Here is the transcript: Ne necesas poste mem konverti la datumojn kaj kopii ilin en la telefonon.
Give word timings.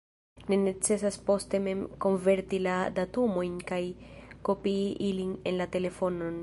Ne 0.51 0.57
necesas 0.61 1.17
poste 1.27 1.59
mem 1.65 1.83
konverti 2.05 2.61
la 2.69 2.79
datumojn 3.01 3.61
kaj 3.73 3.81
kopii 4.51 4.87
ilin 5.11 5.39
en 5.53 5.63
la 5.63 5.73
telefonon. 5.77 6.39